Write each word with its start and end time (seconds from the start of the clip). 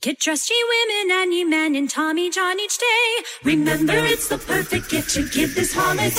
Get 0.00 0.20
trusty 0.20 0.54
women 0.68 1.10
and 1.10 1.34
you 1.34 1.50
men 1.50 1.74
in 1.74 1.88
Tommy 1.88 2.30
John 2.30 2.60
each 2.60 2.78
day. 2.78 3.24
Remember, 3.42 3.94
it's 3.96 4.28
the 4.28 4.38
perfect 4.38 4.90
gift 4.90 5.12
to 5.14 5.28
give 5.28 5.56
this 5.56 5.72
holiday. 5.74 6.14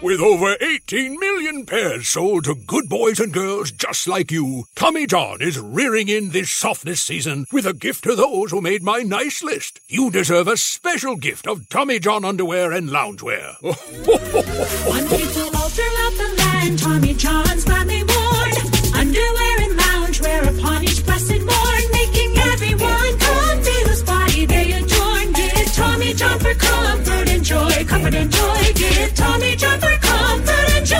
With 0.02 0.20
over 0.20 0.56
18 0.60 1.16
million 1.20 1.64
pairs 1.64 2.08
sold 2.08 2.42
to 2.44 2.56
good 2.56 2.88
boys 2.88 3.20
and 3.20 3.32
girls 3.32 3.70
just 3.70 4.08
like 4.08 4.32
you, 4.32 4.64
Tommy 4.74 5.06
John 5.06 5.40
is 5.40 5.60
rearing 5.60 6.08
in 6.08 6.30
this 6.30 6.50
softness 6.50 7.02
season 7.02 7.46
with 7.52 7.66
a 7.66 7.72
gift 7.72 8.02
to 8.04 8.16
those 8.16 8.50
who 8.50 8.60
made 8.60 8.82
my 8.82 9.02
nice 9.02 9.40
list. 9.40 9.80
You 9.86 10.10
deserve 10.10 10.48
a 10.48 10.56
special 10.56 11.14
gift 11.14 11.46
of 11.46 11.68
Tommy 11.68 12.00
John 12.00 12.24
underwear 12.24 12.72
and 12.72 12.90
loungewear. 12.90 13.62
One 13.62 15.08
people 15.08 15.56
all 15.56 15.68
throughout 15.68 16.14
the 16.16 16.34
land, 16.38 16.78
Tommy 16.80 17.14
John's 17.14 17.64
proudly 17.64 18.02
joy, 28.10 28.14
comfort 28.14 28.14
and 28.14 28.32
joy. 28.32 28.72
Give 28.74 29.14
Tommy 29.14 29.56
John 29.56 29.80
for 29.80 29.96
comfort 29.98 30.70
and 30.72 30.86
joy. 30.86 30.98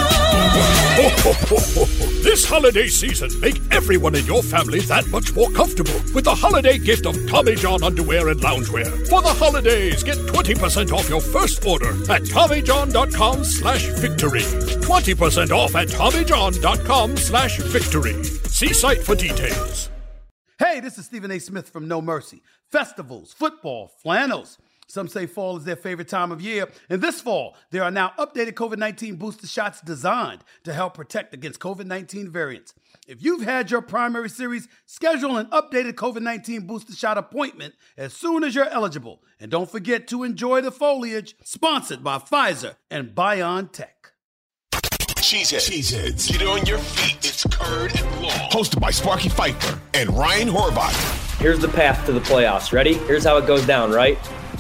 this 2.23 2.45
holiday 2.45 2.89
season, 2.89 3.31
make 3.41 3.61
everyone 3.71 4.15
in 4.15 4.25
your 4.27 4.43
family 4.43 4.81
that 4.81 5.07
much 5.09 5.35
more 5.35 5.51
comfortable 5.51 5.95
with 6.15 6.25
the 6.25 6.35
holiday 6.35 6.79
gift 6.79 7.07
of 7.07 7.17
Tommy 7.29 7.55
John 7.55 7.83
underwear 7.83 8.29
and 8.29 8.41
loungewear. 8.41 8.87
For 9.09 9.23
the 9.23 9.29
holidays, 9.29 10.03
get 10.03 10.17
20% 10.19 10.93
off 10.93 11.09
your 11.09 11.21
first 11.21 11.65
order 11.67 11.91
at 12.11 12.23
TommyJohn.com 12.23 13.45
slash 13.45 13.87
victory. 14.01 14.43
20% 14.43 15.51
off 15.51 15.75
at 15.75 15.89
TommyJohn.com 15.89 17.17
slash 17.17 17.59
victory. 17.59 18.23
See 18.25 18.73
site 18.73 19.03
for 19.03 19.15
details. 19.15 19.91
Hey, 20.59 20.81
this 20.81 20.99
is 20.99 21.07
Stephen 21.07 21.31
A. 21.31 21.39
Smith 21.39 21.69
from 21.71 21.87
No 21.87 22.03
Mercy. 22.03 22.43
Festivals, 22.73 23.33
football, 23.33 23.93
flannels. 24.03 24.59
Some 24.89 25.07
say 25.07 25.27
fall 25.27 25.59
is 25.59 25.65
their 25.65 25.77
favorite 25.77 26.09
time 26.09 26.33
of 26.33 26.41
year. 26.41 26.67
And 26.89 27.03
this 27.03 27.21
fall, 27.21 27.57
there 27.71 27.85
are 27.85 27.91
now 27.91 28.13
updated 28.19 28.55
COVID 28.55 28.79
19 28.79 29.17
booster 29.17 29.47
shots 29.47 29.83
designed 29.83 30.43
to 30.65 30.73
help 30.73 30.95
protect 30.95 31.35
against 31.35 31.61
COVID 31.61 31.85
19 31.85 32.31
variants. 32.31 32.75
If 33.07 33.23
you've 33.23 33.43
had 33.43 33.71
your 33.71 33.83
primary 33.83 34.31
series, 34.31 34.67
schedule 34.87 35.37
an 35.37 35.47
updated 35.47 35.93
COVID 35.93 36.23
19 36.23 36.67
booster 36.67 36.95
shot 36.95 37.19
appointment 37.19 37.75
as 37.99 38.15
soon 38.15 38.43
as 38.43 38.55
you're 38.55 38.69
eligible. 38.69 39.23
And 39.39 39.51
don't 39.51 39.71
forget 39.71 40.09
to 40.09 40.25
enjoy 40.25 40.63
the 40.63 40.73
foliage, 40.73 41.37
sponsored 41.45 42.03
by 42.03 42.19
Pfizer 42.19 42.77
and 42.91 43.15
BioNTech. 43.15 43.89
Cheeseheads. 44.73 45.71
Cheeseheads. 45.71 46.33
Get 46.33 46.49
on 46.49 46.65
your 46.65 46.79
feet. 46.79 47.19
It's 47.19 47.45
Curd 47.45 47.95
and 47.95 48.23
Long. 48.23 48.51
Hosted 48.51 48.81
by 48.81 48.91
Sparky 48.91 49.29
Fifer 49.29 49.79
and 49.93 50.09
Ryan 50.17 50.49
Horvat. 50.49 51.39
Here's 51.39 51.59
the 51.59 51.69
path 51.69 52.07
to 52.07 52.13
the 52.13 52.21
playoffs. 52.21 52.73
Ready? 52.73 52.95
Here's 52.95 53.25
how 53.25 53.37
it 53.37 53.47
goes 53.47 53.67
down, 53.67 53.91
right? 53.91 54.19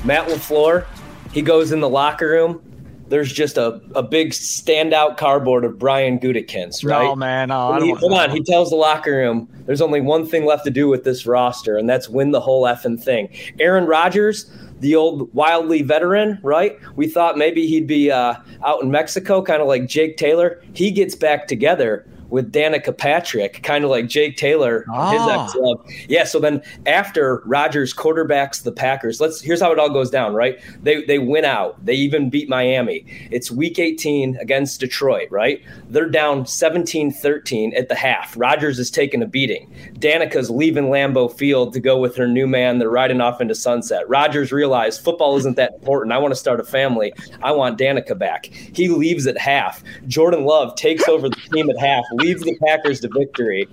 Matt 0.09 0.27
LaFleur, 0.27 0.87
he 1.35 1.43
goes 1.43 1.71
in 1.71 1.81
the 1.81 1.89
locker 1.89 2.31
room. 2.31 2.63
There's 3.09 3.31
just 3.31 3.59
a, 3.59 3.79
a 3.95 4.03
big 4.03 4.31
standout 4.31 5.19
cardboard 5.19 5.67
of 5.67 5.79
Brian 5.79 6.19
Gutekunst, 6.19 6.83
right? 6.83 7.05
No, 7.05 7.15
man. 7.15 7.49
No, 7.51 7.73
I 7.73 7.81
He- 7.83 7.93
hold 7.93 8.15
on. 8.15 8.31
He 8.31 8.43
tells 8.43 8.71
the 8.71 8.77
locker 8.77 9.13
room 9.13 9.47
there's 9.67 9.83
only 9.83 10.01
one 10.01 10.27
thing 10.27 10.47
left 10.47 10.65
to 10.65 10.71
do 10.71 10.89
with 10.89 11.05
this 11.05 11.27
roster, 11.27 11.77
and 11.77 11.87
that's 11.87 12.09
win 12.09 12.31
the 12.31 12.41
whole 12.41 12.63
effing 12.63 12.99
thing. 12.99 13.29
Aaron 13.61 13.85
Rodgers, 13.85 14.51
the 14.81 14.97
old 14.97 15.33
wildly 15.35 15.83
veteran, 15.83 16.39
right? 16.43 16.79
We 16.97 17.07
thought 17.07 17.37
maybe 17.37 17.67
he'd 17.67 17.87
be 17.87 18.11
uh, 18.11 18.37
out 18.65 18.83
in 18.83 18.91
Mexico, 18.91 19.43
kind 19.43 19.61
of 19.61 19.69
like 19.69 19.89
Jake 19.89 20.17
Taylor. 20.17 20.63
He 20.73 20.91
gets 20.91 21.15
back 21.15 21.49
together 21.49 22.07
with 22.31 22.53
Danica 22.53 22.97
Patrick, 22.97 23.63
kind 23.63 23.85
of 23.85 23.91
like 23.91 24.07
Jake 24.07 24.37
Taylor, 24.37 24.81
his 24.81 24.87
Ah. 24.93 25.45
ex 25.45 25.55
love. 25.55 25.81
Yeah. 26.09 26.25
So 26.25 26.39
then 26.39 26.63
after 26.87 27.43
Rodgers 27.47 27.95
quarterbacks 27.95 28.63
the 28.63 28.73
Packers, 28.73 29.21
let's 29.21 29.41
here's 29.41 29.61
how 29.61 29.73
it 29.73 29.79
all 29.79 29.91
goes 29.91 30.11
down, 30.11 30.35
right? 30.35 30.59
They 30.83 31.03
they 31.05 31.19
win 31.19 31.45
out. 31.45 31.85
They 31.85 31.95
even 31.95 32.31
beat 32.31 32.49
Miami. 32.49 33.05
It's 33.31 33.51
week 33.51 33.79
18 33.79 34.37
against 34.41 34.81
Detroit, 34.81 35.29
right? 35.31 35.63
They're 35.89 36.09
down 36.09 36.45
17-13 36.93 37.73
at 37.77 37.89
the 37.89 37.95
half. 37.95 38.35
Rodgers 38.37 38.79
is 38.79 38.91
taking 38.91 39.23
a 39.23 39.27
beating. 39.27 39.73
Danica's 39.99 40.51
leaving 40.51 40.85
Lambeau 40.87 41.33
Field 41.33 41.73
to 41.75 41.81
go 41.81 41.99
with 41.99 42.17
her 42.17 42.27
new 42.27 42.47
man. 42.47 42.79
They're 42.79 42.91
riding 42.91 43.21
off 43.21 43.41
into 43.41 43.55
sunset. 43.55 44.09
Rodgers 44.09 44.53
realized 44.53 45.03
football 45.03 45.37
isn't 45.37 45.57
that 45.57 45.75
important. 45.75 46.13
I 46.13 46.19
want 46.19 46.33
to 46.33 46.37
start 46.41 46.61
a 46.61 46.65
family. 46.65 47.13
I 47.43 47.53
want 47.53 47.79
Danica 47.79 48.19
back. 48.19 48.47
He 48.47 48.89
leaves 48.89 49.27
at 49.27 49.39
half. 49.39 49.83
Jordan 50.07 50.45
Love 50.45 50.75
takes 50.77 51.09
over 51.09 51.29
the 51.29 51.37
team 51.53 51.71
at 51.71 51.79
half, 51.79 52.05
leads 52.19 52.43
the 52.43 52.57
Packers 52.67 53.01
to 53.01 53.09
victory, 53.09 53.69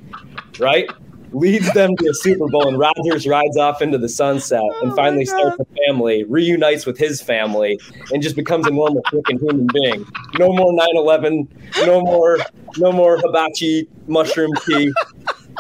right? 0.60 0.90
Leads 1.32 1.74
them 1.74 1.96
to 1.98 2.10
a 2.10 2.14
Super 2.14 2.48
Bowl, 2.48 2.68
and 2.68 2.80
Rodgers 2.80 3.28
rides 3.28 3.58
off 3.58 3.82
into 3.82 3.98
the 3.98 4.08
sunset 4.08 4.62
and 4.82 4.92
oh 4.92 4.96
finally 4.96 5.26
starts 5.26 5.58
a 5.60 5.66
family, 5.86 6.24
reunites 6.24 6.86
with 6.86 6.98
his 6.98 7.22
family, 7.22 7.78
and 8.12 8.24
just 8.24 8.36
becomes 8.36 8.66
a 8.68 8.72
normal 8.72 9.02
freaking 9.04 9.40
human 9.40 9.68
being. 9.74 10.06
No 10.40 10.54
more 10.54 10.72
9/11, 10.72 11.48
no 11.86 12.00
more, 12.02 12.38
no 12.78 12.92
more 12.92 13.18
hibachi 13.18 13.88
mushroom 14.08 14.52
tea. 14.66 14.94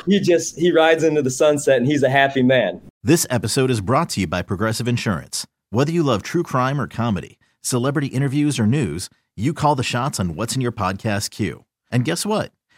He 0.05 0.19
just 0.19 0.57
he 0.57 0.71
rides 0.71 1.03
into 1.03 1.21
the 1.21 1.31
sunset, 1.31 1.77
and 1.77 1.87
he's 1.87 2.03
a 2.03 2.09
happy 2.09 2.43
man. 2.43 2.81
This 3.03 3.27
episode 3.29 3.69
is 3.69 3.81
brought 3.81 4.09
to 4.11 4.21
you 4.21 4.27
by 4.27 4.43
Progressive 4.43 4.87
Insurance. 4.87 5.45
Whether 5.71 5.91
you 5.91 6.03
love 6.03 6.23
true 6.23 6.43
crime 6.43 6.79
or 6.79 6.87
comedy, 6.87 7.37
celebrity 7.61 8.07
interviews 8.07 8.59
or 8.59 8.65
news, 8.65 9.09
you 9.35 9.53
call 9.53 9.75
the 9.75 9.83
shots 9.83 10.19
on 10.19 10.35
what's 10.35 10.55
in 10.55 10.61
your 10.61 10.71
podcast 10.71 11.31
queue. 11.31 11.65
And 11.91 12.05
guess 12.05 12.25
what? 12.25 12.51